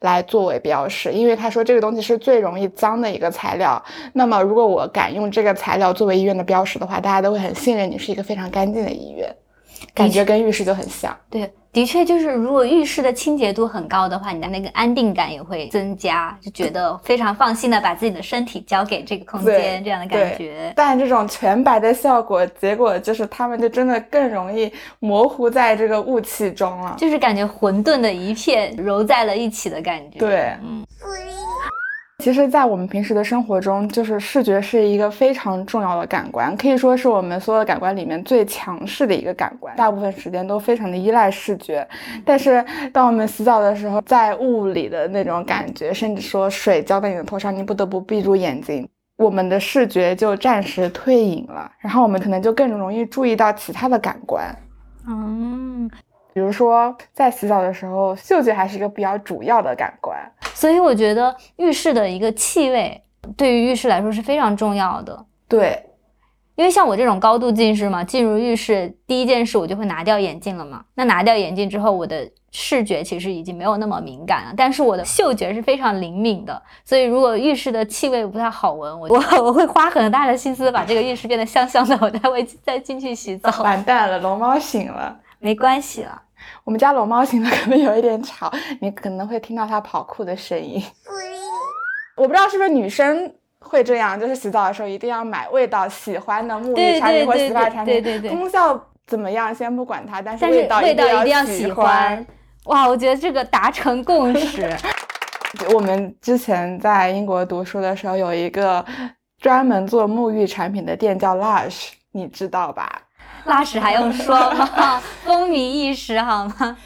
[0.00, 3.80] 来作为标识，因为他说这个东西是最容易脏的一个材料。
[4.14, 9.32] 那么如果我敢用这个材料作为医院的标识的话，大家都会很信任你是一个非常干净的医院。
[9.94, 20.72] 感觉跟浴室就很像，对，的确就是如果浴室的清洁度很高的话，你的那个安定感也会增加，就觉得非常放心的把自己的身体交给这个空间，这样的感觉。
[20.74, 30.18] 但这种全白的效果，结果就是他们就真的更容易模糊在这个雾气中了，就是感觉混沌的一片揉在了一起的感觉。
[30.18, 30.82] 对，嗯。
[32.22, 39.74] 其实，在我们平时的生活中，就是视觉是一个非常重要的感官，可以说是我们所有的感官里面最强势的一个感官。
[39.74, 41.84] 大部分时间都非常的依赖视觉。
[42.24, 51.68] 但是，当我们洗澡的时候，在雾里的那种感觉，甚至说水浇在你的头上，你不得不闭住眼睛，我们的视觉就暂时退隐了。
[51.80, 54.44] 然后，我们可能就更容易注意到其他的感官。
[55.08, 55.90] 嗯。
[56.34, 60.18] 比如说，在洗澡的时候，嗅觉还是一个比较主要的感官，
[60.54, 63.02] 所以我觉得浴室的一个气味
[63.36, 65.24] 对于浴室来说是非常重要的。
[65.48, 65.84] 对，
[66.54, 70.84] 因为像我这种高度近视嘛，进入浴室第一件事我就会拿掉眼镜了嘛。
[70.94, 76.62] 那拿掉眼镜之后，我的视觉其实已经没有那么敏感了，但是我的嗅觉是非常灵敏的。
[76.84, 83.62] 所以如果浴室的气味不太好闻，我我 我会花很大的心思把这个浴室变得香香的，我才会再进去洗澡。
[83.62, 85.18] 完蛋了，龙猫醒了。
[85.38, 86.22] 没关系了，
[86.64, 90.82] 我们家龙猫醒了，可能有一点吵，你可能会听到它跑酷的声音。
[92.16, 102.24] 我不知道是不是女生会这样，就是洗澡的时候一定要买味道喜欢的沐浴产品或洗发产品，对对对，功效怎么样先不管它，但是味道一定要喜欢。
[102.66, 104.70] 哇，我觉得这个达成共识。
[105.74, 108.84] 我们之前在英国读书的时候，有一个
[109.38, 113.02] 专门做沐浴产品的店叫 Lush，你知道吧？
[113.44, 115.00] 拉屎还用说吗？
[115.24, 116.76] 风靡一时，好吗？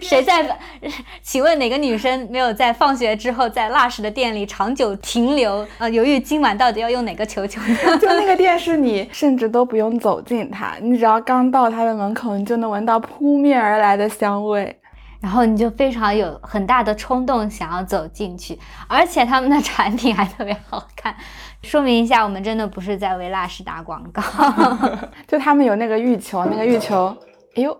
[0.00, 0.58] 谁在？
[1.22, 5.66] 请问哪个女生没有在放学之后在拉屎的店里长久停留？
[5.78, 7.60] 呃，犹豫今晚到底要用哪个球球？
[8.00, 14.78] 就那个店是你甚至都不用走进它，你只要刚到它的门口，你就能闻到扑面而来的香味，
[15.20, 21.14] 然后你就非常有很大的冲动想要走进去，而且他们的产品还特别好看。
[21.62, 24.22] 说明一下，我们真的不是在为蜡石打广告。
[25.26, 27.14] 就他们有那个浴球，那个浴球，
[27.56, 27.78] 哎呦，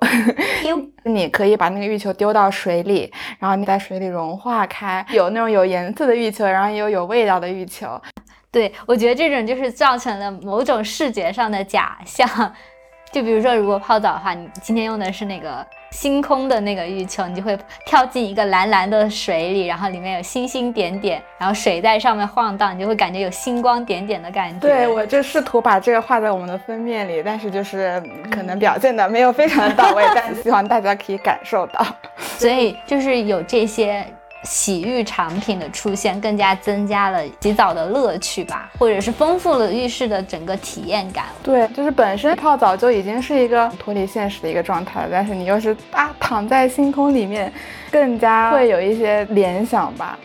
[0.67, 5.05] 呦， 你可以把那个浴球丢到水里，然后你在水里融化开。
[5.13, 7.89] 有那种有颜色的浴球，然后也有有味道的浴球。
[8.51, 12.29] 对，我觉得这种就是造成了某种视觉上的假象。
[13.11, 24.61] 就比如说，如果泡澡的话，你今天用的是那个星空的那个浴球，你就会跳进一个蓝蓝的水里，然后里面有星星点点，然后水在上面晃荡，你就会感觉有星光点点的感觉。
[24.61, 31.85] 对，我就试图把这个画在我们的封面里，但是就是可能表现的没有非常的到位，但希望大家可以感受到。
[32.19, 34.07] 所以就是有这些。
[34.45, 41.27] 洗浴产品的出现，更加增加了洗澡的乐趣吧，或者是丰富了浴室的整个体验感。
[41.43, 47.53] 对，就是本身泡澡就已经是一个脱离现实的一个状态了，但是你又是啊躺在星空里面，
[47.91, 50.19] 更加会有一些联想吧。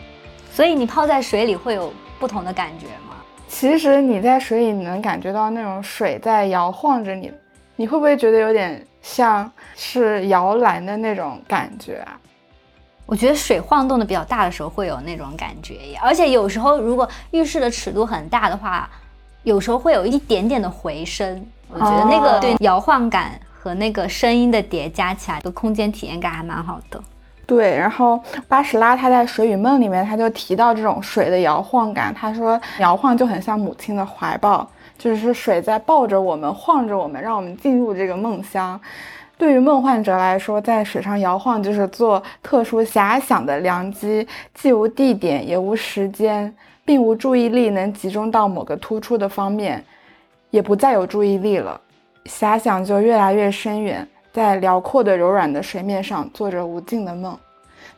[0.52, 3.16] 所以你泡在水里会有不同的感觉吗？
[3.48, 7.32] 其实你在水里你能感觉到那种水在摇晃着你，
[7.76, 12.18] 你会不会觉得有点像是摇篮的那种感觉啊？
[13.06, 18.88] 我觉得水晃动的比较大的时候会有那种感觉，而且有时候如果浴室的尺度很大的话，
[19.42, 21.46] 有时候会有一点点的回声。
[21.68, 27.02] 我觉得那个对摇晃感和那个声音的叠加起来，的空间体验感还蛮好的。
[27.46, 38.80] 对，然后巴什拉他在《水与梦》里面他就提到这种水的摇晃感，他说摇晃就很像母亲的怀抱，就是水在抱着我们，晃着我们，让我们进入这个梦乡。
[39.36, 49.84] 对于梦幻者来说，在水上摇晃就是做特殊遐想的良机，既无地点，也无时间，并无注意力能集中到某个突出的方面，
[50.50, 51.80] 也不再有注意力了，
[52.26, 57.36] 遐想就越来越深远，在辽阔的柔软的水面上做着无尽的梦。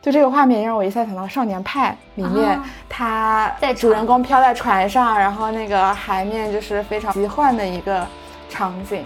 [0.01, 8.05] 就这个画面让我一下想到《少年派》里面，他在主人公飘在船上，然后那个海面就是非常奇幻的一个
[8.49, 9.03] 场景。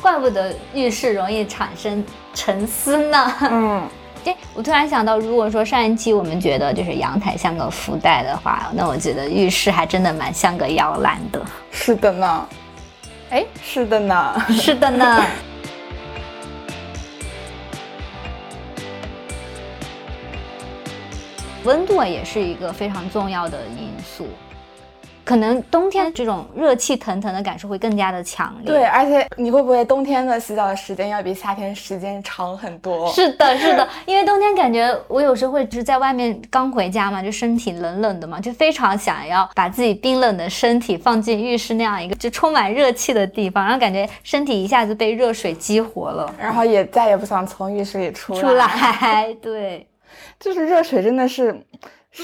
[0.00, 3.32] 怪不得浴室容易产生沉思呢。
[3.42, 3.88] 嗯，
[4.24, 11.44] 哎，我突然想到，如果说上一期我们觉得就是阳台像个福袋的话，那我觉得浴室还真的蛮像个摇篮的。
[11.70, 12.48] 是的呢。
[13.30, 14.42] 哎，是的呢。
[14.50, 15.24] 是的呢。
[21.64, 24.28] 温度也是一个非常重要的因素。
[25.28, 28.66] 可能冬天这种热气腾腾的感受会更加的强烈。
[28.66, 33.12] 对，而且你会不会冬天的洗澡的时间要比夏天时间长很多？
[33.12, 48.40] 是的，是的，因为冬天感觉我有时候会就是在外面刚回家嘛，就身体冷冷的嘛，就非常想要把自己冰冷的身体放进浴室那样一个就充满热气的地方，然后感觉身体一下子被热水激活了，然后也再也不想从浴室里出来。
[48.40, 49.86] 出来，对，
[50.40, 51.54] 就是热水真的是。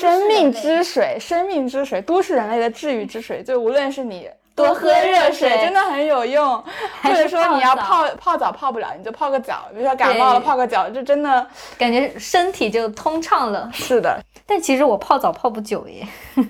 [0.00, 3.42] 生命之水，生命之水，都市人类的治愈之水。
[3.44, 6.62] 就无论是你多喝热水，真的很有用。
[7.02, 9.66] 或者说你要泡泡澡泡不了，你就泡个脚。
[9.72, 11.46] 比如说感冒了泡个脚，就真的
[11.78, 13.70] 感觉身体就通畅了。
[13.72, 16.06] 是的，但其实我泡澡泡不久耶。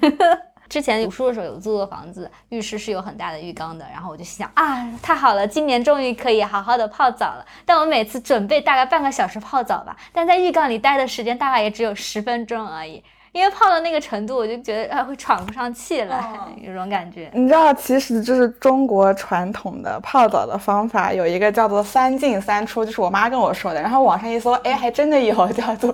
[0.66, 7.44] 之前读书的时候有租过房子，浴室是有很大的浴缸的，然后我就心想啊，太好了，今年终于可以好好的泡澡了。
[7.64, 13.04] 但我每次准备大概半个小时泡澡吧，但在浴缸里待的时间大概也只有十分钟而已。
[13.34, 16.24] 因为泡到那个程度，我就觉得啊会喘不上气来，
[16.62, 17.28] 有种感觉。
[17.34, 23.82] 你知道，其实就是中国传统的泡澡的方法，有一个叫做三进三出，就是我妈跟我说的。
[23.82, 25.92] 然后网上一搜，哎，还真的有 叫做，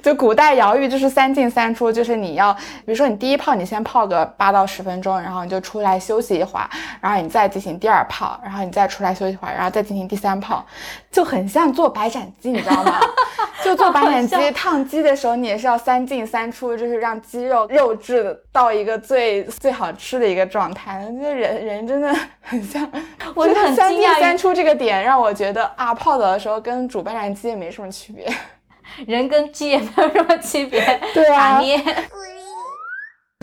[0.00, 6.70] 就古代瑶浴就是三进三出，就是你要，比如说你第一泡你先泡个八到十分钟，然后你就出来休息一会儿，
[7.02, 10.64] 然后你再进行第二泡，然后你再出来休息一会儿，然后再进行第三泡，
[11.12, 12.98] 就很像做白斩鸡，你知道吗？
[13.62, 16.77] 就做白斩鸡烫鸡的时候，你也是要三进三出。
[16.78, 21.04] 就是让鸡肉肉质到一个最最好吃的一个状态。
[21.04, 22.88] 我觉得人人真的很像，
[23.34, 28.26] 我觉得 三进三出这个点让我觉得啊，泡澡的时候跟煮白斩鸡也没什么区别，
[29.06, 30.80] 人跟鸡也没有什么区别。
[31.12, 31.60] 对啊。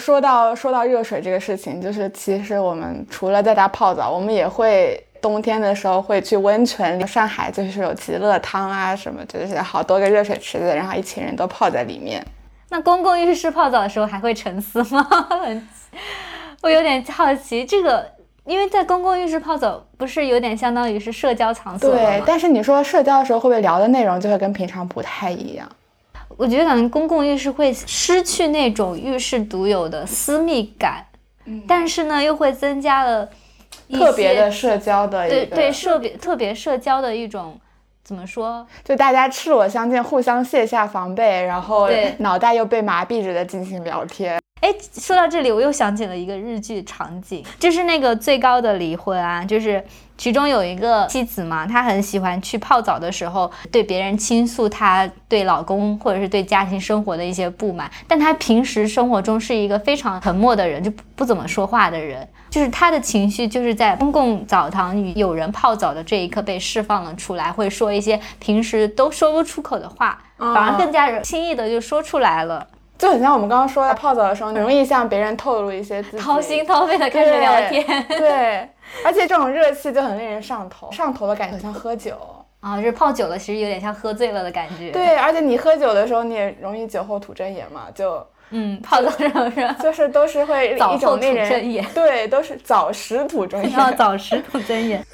[0.04, 7.08] 说到说到热水这个事情，就是其实我们除了在家泡澡，我们也会冬天的时候会去温泉。
[7.08, 12.24] 上海就是有极乐汤啊什么，就是好多个热水池子，然后一群人都泡在里面。
[12.70, 15.08] 那公共浴室泡澡的时候还会沉思吗？
[16.62, 18.06] 我有点好奇这个，
[18.44, 25.70] 因为在公共浴室泡澡不是有点相当于是社交场所对，但是你说社交的时候会不会聊的内容就会跟平常不太一样？
[26.38, 31.06] 我觉得可能公共浴室会失去那种浴室独有的私密感，
[31.68, 33.30] 但是呢又会增加了
[33.92, 37.58] 特别的社交的对对，特别特别社交的一种。
[38.06, 38.66] 怎么说？
[38.84, 41.90] 就大家赤裸相见，互相卸下防备，然后
[42.20, 44.40] 脑袋又被麻痹着的进行聊天。
[44.62, 49.84] 哎，说到这里，我又想起了一个日剧场景，就是那个最高的离婚啊，就是
[50.18, 72.66] 其中有一个妻子嘛，她很喜欢去泡澡的时候对别人倾诉她对老公或者是对家庭生活的一些不满，但她平时生活中是一个非常沉默的人，就不不怎么说话的人，就是他的情绪就是在公共澡堂与有人泡澡的这一刻被释放了出来，会说一些平时都说不出口的话，反而更加轻易的就说出来了。
[72.98, 78.70] 就很像我们刚刚说的，泡澡的时候容易向别人透露一些自己掏心掏肺的开始聊天对， 对，
[79.04, 82.18] 而且这种热气就很令人上头，上头的感觉像喝酒。
[82.62, 88.26] 啊，就是泡久了，其实有点像喝醉了的感觉。，对，而且你喝酒的时候，你也容易酒后吐真言嘛，就
[88.58, 89.76] 嗯，泡澡是不是？
[89.84, 93.96] 就是都是会一种令吐真人对，都是早食吐真要言。
[93.98, 95.06] 早食吐真言。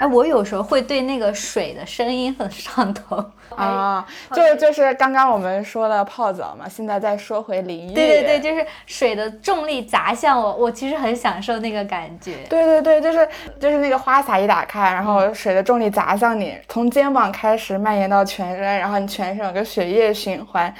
[0.00, 3.22] 哎，我有时候会对那个水的声音很上头。
[3.54, 7.94] 啊，就就是刚刚我们说了泡澡嘛，现在再说回淋浴。
[7.94, 12.36] 对对对，就是水的重力砸向我，我其实很享受那个感觉。
[12.48, 13.28] 对对对，就是
[13.60, 20.72] 就是那个花洒一打开，然后水的重力砸向你，从肩膀开始蔓延到全身，然后你全身有个血液循环，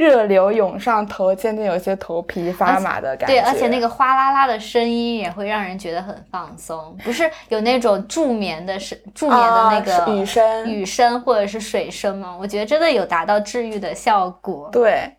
[0.00, 3.34] 热流涌上头，渐渐有些头皮发麻的感觉。
[3.34, 12.34] 对，而且那个哗啦啦的声音也会让人觉得很放松，不是有那种助眠的声、助眠的那个、啊雨声雨声或者是水声吗？
[12.40, 14.70] 我觉得真的有达到治愈的效果。
[14.72, 15.14] 对。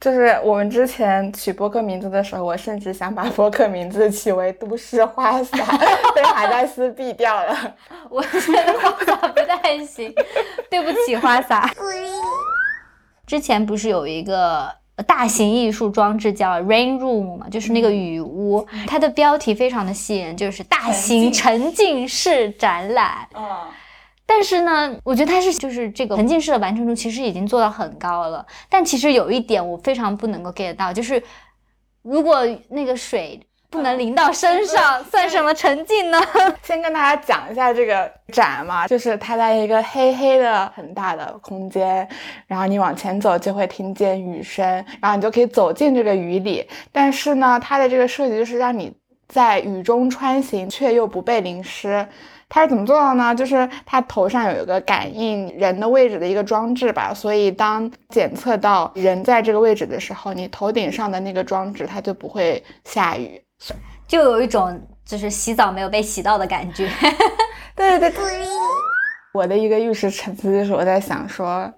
[0.00, 5.58] 就是我们之前取播客名字的时候，我甚至想把播客名字取为“都市花洒”，
[6.12, 7.56] 被海带丝毙掉了。
[8.08, 10.12] 我觉得花洒不太行，
[10.68, 11.70] 对不起花洒。
[13.26, 14.70] 之前不是有一个
[15.06, 23.26] 大型艺术装置叫 Rain Room 嘛，就是那个雨屋，它的标题非常的吸引人，就是大型沉浸式展览。
[23.34, 23.44] 嗯，
[24.26, 31.22] 但是呢，我觉得它是就是这个沉浸式的完成度其实已经做到很高了，但其实有一点我非常不能够 get 到，就是
[32.02, 33.40] 如果那个水
[33.72, 36.20] 不能淋到身上，算什么沉浸呢？
[36.62, 42.06] 先跟大家讲一下这个展嘛，就是它在一个黑黑的很大的空间，
[42.46, 44.64] 然后你往前走就会听见雨声，
[45.00, 46.68] 然后你就可以走进这个雨里。
[46.92, 48.92] 但是呢，它的这个设计就是让你
[49.26, 52.06] 在雨中穿行，却又不被淋湿。
[52.50, 53.34] 它是怎么做到呢？
[53.34, 63.42] 就是它头上有一个感应人的位置的一个装置吧，所以当检测到人在这个位置的时候，你头顶上的那个装置它就不会下雨。
[64.06, 66.88] 就有一种就是洗澡没有被洗到的感觉。
[67.74, 68.22] 对对对。
[69.32, 71.72] 我的一个浴室沉思就是我在想说，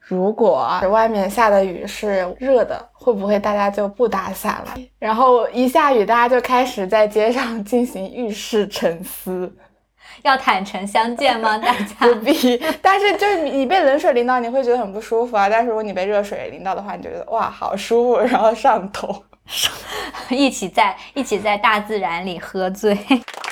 [0.00, 4.74] 如果外面下的雨是热的，会不会大家就不打伞了？
[5.00, 9.52] 然后一下雨，大家就开始在街上进行浴室沉思。
[10.22, 11.58] 要坦诚相见吗？
[11.58, 15.48] 大家 不必，但是就是你你被冷水淋到，你会觉得很不舒服啊。
[15.48, 19.24] 但是如果你被热水淋到的话，你就觉得哇好舒服，然后上头。
[20.30, 22.96] 一起在一起在大自然里喝醉。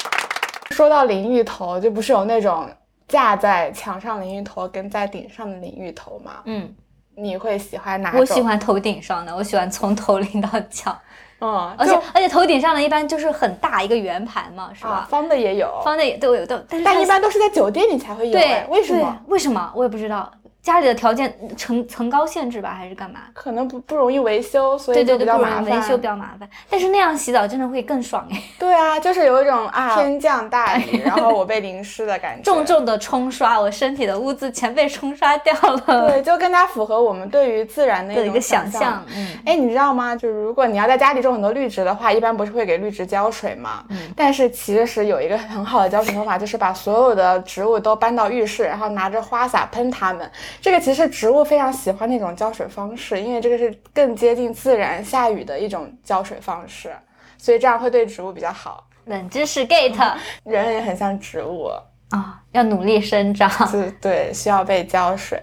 [0.70, 2.68] 说到淋浴头，就不是有那种
[3.09, 6.34] 架在墙上淋浴头跟在顶上的淋浴头吗？
[6.44, 6.72] 嗯，
[7.16, 8.20] 你会喜欢哪种？
[8.20, 10.96] 我喜欢头顶上的，我喜欢从头淋到脚。
[11.40, 15.07] 嗯，而且而且头顶上的一般就是很大一个圆盘嘛，是啊吧？
[15.11, 18.32] 方的也有，方的也都有都，但一般都是在酒店里才会有。
[18.32, 19.20] 对哎，为什么？
[19.26, 19.72] 为什么？
[19.74, 20.30] 我也不知道。
[20.68, 23.20] 家里的条件层层高限制吧，还是干嘛？
[23.32, 25.64] 可能不不容易维修，所以就比较麻烦。
[25.64, 26.46] 易维修比较麻烦。
[26.68, 32.42] 但是那样洗澡真的会更爽哎，对啊，就是有一种啊 天降大雨， 然后我被淋湿的感觉。
[32.42, 36.10] 重重的冲刷，我身体的污渍全被冲刷掉了。
[36.10, 40.14] 对，就更加符合我们对于自然的的一个想想象，嗯，哎，你知道吗？
[40.14, 43.82] 就是如果你要在家里种很多绿植的话，一般不是会给绿植浇水吗？
[43.88, 50.30] 嗯但是其实有一个很好的浇水方法，就是把所有的植物都搬到浴室，然后拿着花洒喷它们。
[50.61, 56.92] 这个其实植物非常喜欢那种浇水方式，因为这个是更接近自然下雨的一种浇水方式，
[57.38, 58.86] 所以这样会对植物比较好。
[59.04, 61.70] 冷知识 get 啊、人也很像植物
[62.11, 63.50] 啊， 要努力生长。
[63.72, 65.40] 对对，需要被浇水。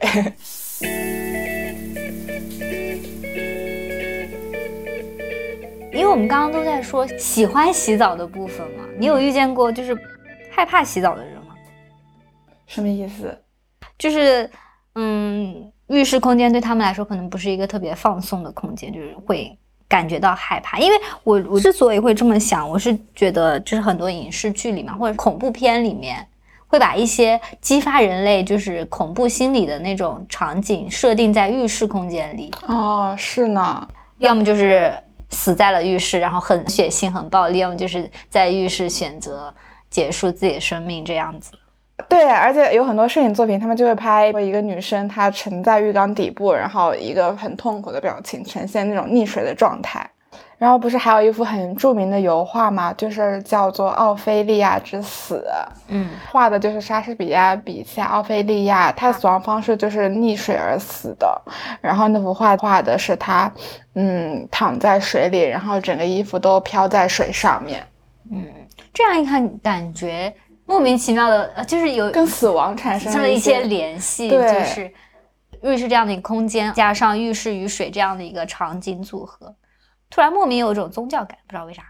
[5.91, 9.97] 因为我们刚刚都在说喜欢洗澡的部分嘛，你有遇见过就是
[10.51, 11.55] 害怕洗澡的人吗？
[12.67, 13.35] 什么意思？
[13.97, 14.49] 就是，
[14.95, 20.79] 嗯，浴室空间对他们来说可能不是一个特别放松的空间，就是会感觉到害怕。
[20.79, 26.25] 因为我我之所以会这么想，我是觉得就是很多影视剧里面或者恐怖片里面，
[26.67, 33.87] 会把一些激发人类就是恐怖心理的那种场景设定在浴室空间里，哦，是呢。
[34.19, 34.97] 要么就是
[35.29, 39.53] 死在了浴室，然后很血腥、很暴力；要么就是在浴室选择
[39.89, 41.51] 结束自己的生命这样子。
[42.09, 50.09] 对，而且有很多摄影作品，他们就会拍一个女生她沉在浴缸底部，然后一个很痛苦的表情，呈现那种溺水的状态。
[50.57, 52.93] 然后不是还有一幅很著名的油画吗？
[52.93, 55.45] 就是叫做《奥菲利亚之死》。
[55.89, 61.41] 嗯，画的就是莎士比亚笔下奥菲利亚，她的死亡方式就是溺水而死的。
[61.81, 63.51] 然后那幅画画的是她，
[63.95, 67.85] 嗯，躺在水里，然后整个衣服都飘在水上面。
[68.31, 68.45] 嗯，
[68.93, 70.33] 这样一看，感觉
[70.65, 74.29] 莫名其妙的，呃，就是有跟死亡产生了一些联系。
[74.29, 74.91] 就是
[75.61, 79.55] 浴室这样的一个空间，加上浴室与水这样的一个场景组合。
[80.09, 81.83] 突然莫名有一种宗教感，不知道为啥。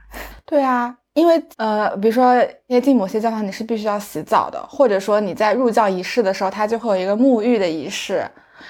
[0.45, 2.35] 对啊，因为呃，比如说
[2.67, 8.25] 接近某些教堂你是必须要洗澡的，或者说你在入教仪式的时候，它就会有一个沐浴的仪式，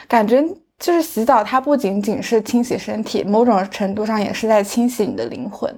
[0.07, 0.43] 感觉
[0.79, 5.73] 就是洗澡，它不仅仅是清洗身体，某种程度上也是在清洗你的灵魂，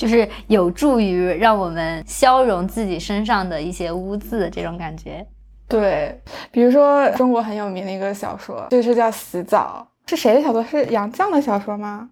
[0.00, 5.26] 就是有助于让我们消融自己身上的一些污渍这种感觉。
[5.68, 6.18] 对，
[6.50, 10.64] 比如说中国很有名的一个小说，就是叫《洗澡》，是谁的小说？
[10.64, 12.08] 是杨绛的小说吗？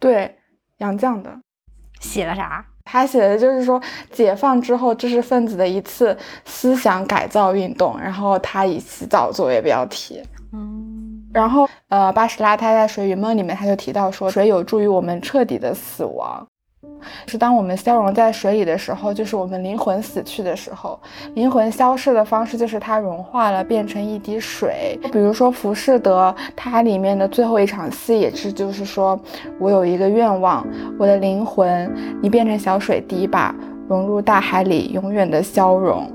[0.00, 0.38] 对，
[0.78, 1.30] 杨绛的
[2.00, 2.66] 写了啥？
[2.84, 10.20] 他写的就是说，解放之后知识分子的一次思想改造运动，然后他以洗澡作为标题。
[10.52, 16.44] 嗯，然后呃，巴什拉他在《水与梦》里面他就提到说，水有助于我们彻底的死亡。
[17.26, 20.98] 是当我们消融在水里的时候，就是我们灵魂死去的时候。
[21.34, 24.98] 灵魂消逝的方式就是它融化了，变成一滴水。
[25.12, 29.18] 比如说《浮士德》，它里面的最后一场戏也是，就是说
[29.58, 30.66] 我有一个愿望，
[30.98, 33.54] 我的灵魂，你变成小水滴吧，
[33.88, 36.10] 融入大海里，永远的消融，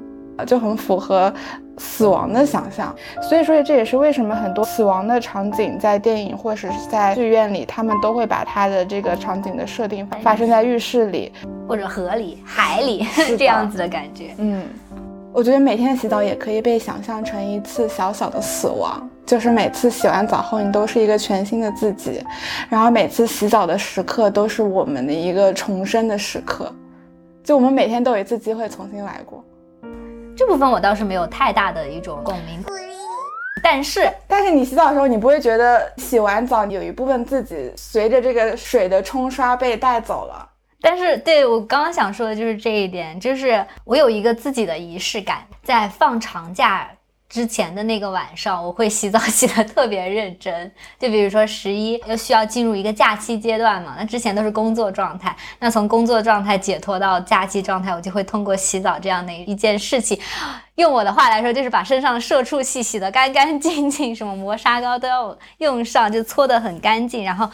[0.46, 1.34] 就很符合。
[1.78, 11.34] 死亡的想象，所以说这也是为什么很多死亡的场景在电影或者是在剧院里，他们都会把它的这个场景的设定发生在浴室里，
[11.68, 13.06] 或者河里、海里
[13.38, 14.34] 这样子的感觉。
[14.38, 14.64] 嗯，
[15.34, 22.24] 我觉得每天洗澡也可以被想象成一次小小的死亡，就是每次洗完澡后，你都是一个全新的自己，
[22.70, 26.74] 然后每次洗澡的时刻都是我们的一个重生的时刻，
[27.44, 29.44] 就我们每天都有一次机会重新来过。
[30.36, 32.62] 这部分我倒是没有太大的一种共鸣，
[33.64, 40.50] 但是但是你洗澡的时候，你不会觉得洗完澡有一部分自己随着这个水的冲刷被带走了？
[40.82, 46.90] 但是对我刚刚想说的就是这一点，就是我有一个自己的仪式感，在放长假。
[47.28, 50.72] 之前的那个晚上，我会洗澡 洗的特别认真。
[51.00, 60.18] 就比如说十一又需要进入一个假期阶段嘛，那之前都是工作状态，那从工作状态解脱到假期状态，我就会通过洗澡这样的一件事情，
[60.76, 67.50] 用我的话来说，就是把身上的社畜气洗得干干净净，什么磨砂膏都要用上，就搓得很干净，然后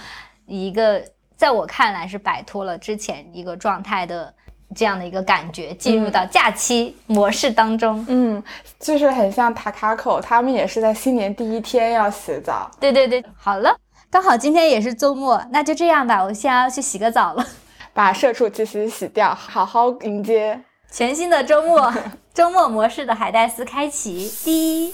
[0.45, 1.01] 一个
[1.37, 4.33] 在我看来是摆脱了之前一个状态的。
[4.75, 8.43] 这样的一个感觉，进入到假期模式当中，嗯，
[8.79, 12.69] 就是很像塔卡口，他们也是在新年第一天要洗澡。
[12.79, 13.75] 对对对，好了，
[14.09, 17.45] 刚好今天也是周末，那就这样吧，我先要去洗个澡了，
[17.93, 20.59] 把社畜气息洗掉，好好迎接
[20.91, 21.93] 全新的周末。
[22.33, 24.93] 周末模式的海带丝开启，第一。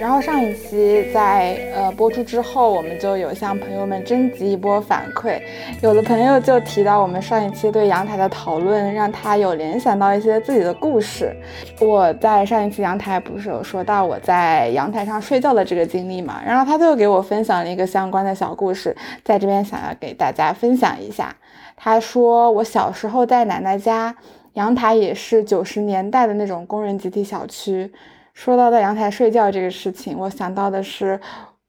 [0.00, 5.40] 然后上一期在呃播出之后，我们就有向朋友们征集一波反馈，
[5.82, 11.34] 有的朋友就提到我们上一期对阳台的讨论，让他有联想到一些自己的故事。
[11.80, 21.34] 我在上一期阳台不是有说到我在阳台上睡觉的这个经历嘛，然后他就给我分享了一个相关的小故事，在这边想要给大家分享一下。
[21.76, 24.14] 他说我小时候在奶奶家，
[24.52, 27.92] 阳台也是九十年代的那种工人集体小区。
[28.38, 31.20] 说到在阳台睡觉这个事情，我想到的是，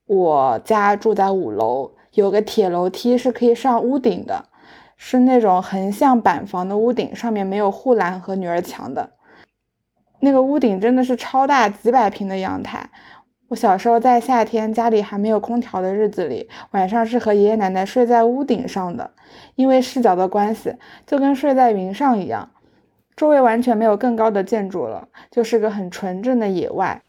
[0.06, 4.46] 我家住在五楼，有个铁楼梯是可以上屋顶的，
[4.96, 9.10] 是那种横向板房的屋顶，上面没有护栏和女儿墙的。
[10.20, 12.88] 那个屋顶真的是超大，几百平的阳台。
[13.48, 19.10] 我小时候在夏天家里还没有空调的日子里，晚上是和爷爷奶奶睡在屋顶上的，
[19.56, 20.76] 因为视角的关系，
[21.08, 22.48] 就跟睡在云上一样。
[23.20, 27.02] 周围完全没有更高的建筑了，就是个很纯正的野外。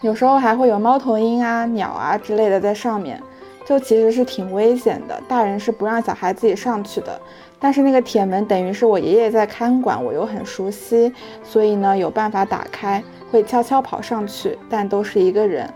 [0.00, 3.22] 有时候还会有猫头鹰啊、鸟啊之类的在上面，
[3.64, 5.22] 就其实是挺危险的。
[5.28, 7.16] 大人是不让小孩自己上去的。
[7.60, 15.72] 但是那个铁门等于是我爷爷在看管，我又很熟悉，所以呢有办法打开，会悄悄跑上去，但都是一个人。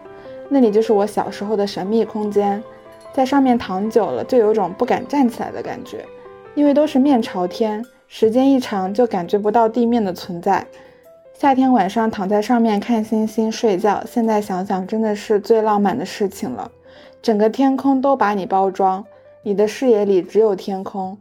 [0.49, 2.61] 那里就是我小时候的神秘空间，
[3.13, 6.05] 在上面躺久了，就有种不敢站起来的感觉，
[6.57, 7.81] 因为都是面朝天。
[8.17, 10.65] 时间一长，就感觉不到地面的存在。
[11.37, 16.71] 夏天晚上躺在上面看星星睡觉，现在想想真的是最浪漫的事情了。
[17.21, 19.05] 整个天空都把你包装，
[19.43, 21.19] 你的视野里只有天空。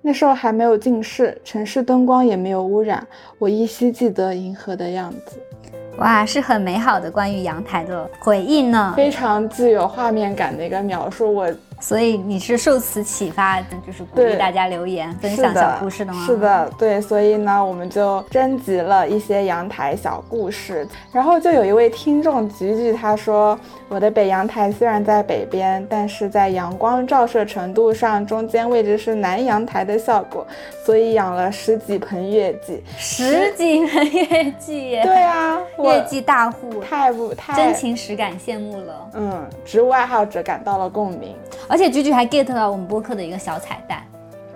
[0.00, 3.04] 那时候还没有近视，城市灯光也没有污染，
[3.40, 5.40] 我依稀记得银河的样子。
[5.98, 11.34] 哇，是很美好的关于阳台的回忆呢，非常具有画面感的一个描述。
[11.34, 11.52] 我。
[11.82, 16.24] 所以你是受此启发，就是鼓励大家留言分享小故事的吗？
[16.24, 23.58] 是的，对，所以呢，我们就征集了一些阳台小故事，然后就有一位听众菊菊他说，
[23.88, 30.46] 我的北阳台虽然在北边，但是在阳光照射程度上，中间位置是南阳台的效果，
[30.86, 41.34] 所以养了十几盆月季，十几盆月季，对啊，月季大户，太不太真情实感，羡慕了，嗯，植物爱好者感到了共鸣。
[41.72, 44.02] 而且菊菊还 get 到我们播客的一个小彩蛋，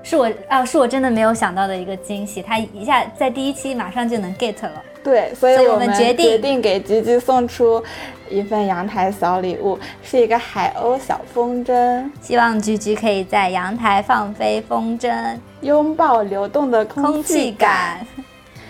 [0.02, 2.42] 是我啊，是我真的没有想到的一个惊喜。
[2.42, 7.82] 他一下在第一期马上就能 get 了，对，所以我们决定决定给菊菊送出
[8.28, 12.10] 一份阳台小礼物，是一个海鸥小风筝。
[12.20, 18.06] 希望菊菊可以在阳台放飞风筝，拥抱流动的空气感。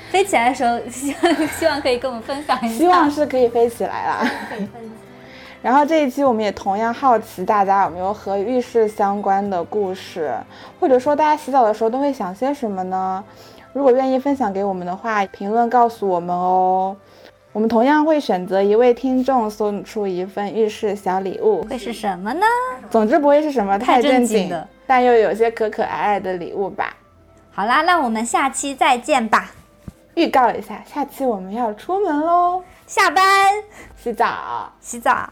[0.08, 2.78] 飞起来的时候，希望 希望可以跟我们分享一下。
[2.78, 4.30] 希望是可以飞起来了。
[5.66, 10.32] 然后这一期我们也同样好奇大家有没有和浴室相关的故事，
[10.78, 13.24] 或者说大家洗澡的时候都会想些什么呢？
[13.72, 16.96] 如果愿意分享给我们的话，评论告诉我们哦。
[17.50, 22.46] 我们同样会选择一位听众送出一份浴室小礼物，会是什么呢？
[22.88, 26.94] 总之不会是什么太正经的，但又有些可可爱爱的礼物吧。
[27.50, 29.50] 好啦，那我们下期再见吧。
[30.14, 33.24] 预告一下，下期我们要出门喽，下班
[33.96, 35.28] 洗澡，洗澡。